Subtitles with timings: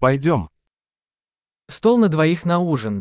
[0.00, 0.48] Пойдем.
[1.68, 3.00] Стол на двоих на ужин.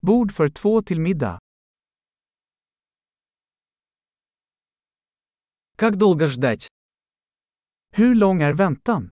[0.00, 1.38] Bord för två till middag.
[5.76, 6.68] Как долго ждать?
[7.90, 9.10] Hur lång är väntan?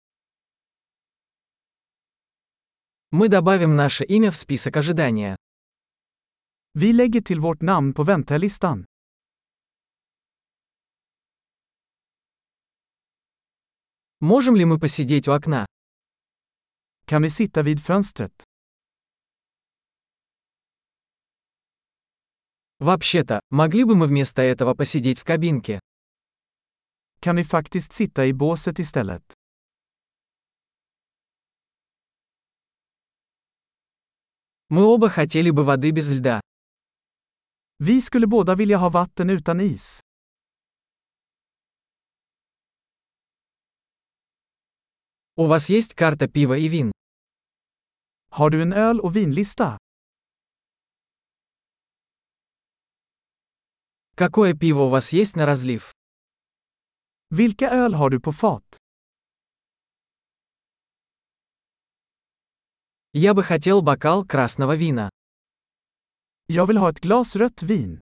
[3.10, 5.36] Мы добавим наше имя в список ожидания.
[6.72, 8.86] Vi lägger till vårt namn på väntelistan.
[14.20, 15.66] Можем ли мы посидеть у окна?
[17.10, 18.42] Kan vi sitta vid fönstret?
[22.78, 25.80] Вообще-то, могли бы мы вместо этого посидеть в кабинке?
[27.20, 29.24] Kan vi faktiskt sitta i båset istället?
[34.68, 36.40] Мы оба хотели бы воды без льда.
[37.78, 40.00] Vi skulle båda vilja ha vatten utan is.
[45.34, 46.92] У вас есть карта пива и вин?
[48.32, 49.78] Har du en öl och vinlista?
[54.16, 55.92] Какое пиво у вас есть на разлив?
[57.30, 58.76] Vilka öl har du på fat?
[63.12, 65.10] Я бы хотел бокал красного вина.
[66.46, 68.00] Jag vill ha ett glas rött vin.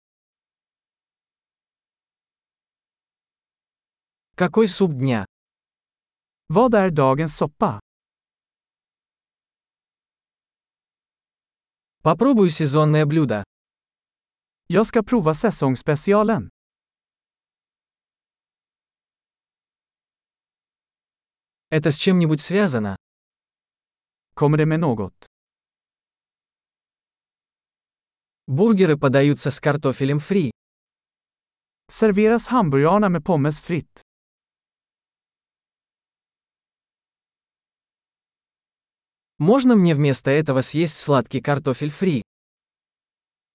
[4.34, 5.26] Какой суп дня?
[6.48, 7.80] Vad är dagens soppa?
[12.06, 13.42] Попробую сезонное блюдо.
[14.68, 16.50] Jag ska prova säsongsspecialen.
[21.68, 22.96] Это с чем-нибудь связано?
[24.34, 25.26] Kommer det med något?
[28.46, 30.52] Бургеры подаются с картофелем фри.
[31.88, 34.05] Serveras hamburgarna med pommes fritt?
[39.38, 42.22] Можно мне вместо этого съесть сладкий картофель фри?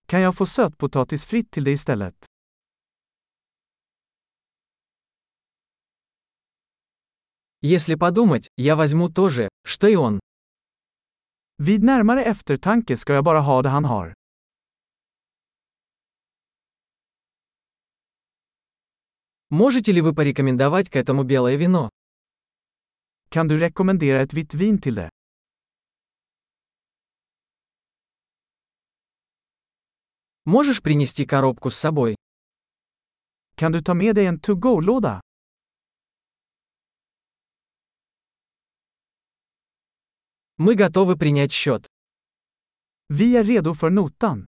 [0.08, 2.16] Kan jag få sötpotatis fritt till det istället?
[7.62, 10.20] Если подумать, я возьму то же, что и он.
[11.58, 14.14] Vid närmare eftertanke ska jag bara ha det han har.
[19.50, 21.90] Можете ли вы порекомендовать к этому белое вино?
[23.30, 25.10] Kan du rekommendera ett vitt vin till det?
[30.52, 32.18] Можешь принести коробку с собой?
[33.56, 35.22] Kan du ta med dig en to-go-låda?
[40.58, 41.88] Мы готовы принять счет.
[43.08, 44.46] Vi är redo för notan.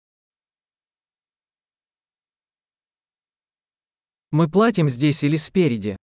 [4.30, 5.96] Мы платим здесь или спереди.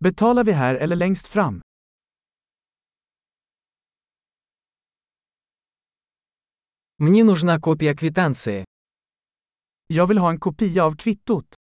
[0.00, 1.60] Betalar vi här eller längst fram?
[6.98, 8.64] Мне нужна копия квитанции.
[9.88, 11.54] Jag vill ha en kopia av kvittot.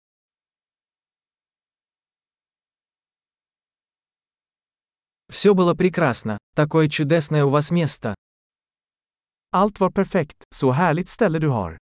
[5.29, 6.37] Все было прекрасно.
[6.55, 8.15] Такое чудесное у вас место.
[9.53, 11.77] Allt var perfekt, så härligt ställe du har.